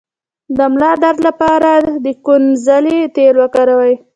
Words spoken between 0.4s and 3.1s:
د ملا درد لپاره د کونځلې